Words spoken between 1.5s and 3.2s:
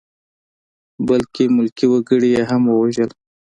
ملکي وګړي یې هم ووژل.